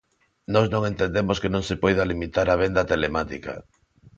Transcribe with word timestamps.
Nós 0.53 0.67
non 0.73 0.83
entendemos 0.91 1.37
que 1.41 1.53
non 1.53 1.63
se 1.69 1.79
poida 1.83 2.09
limitar 2.11 2.47
a 2.49 2.59
venda 2.63 2.87
telemática. 2.91 3.53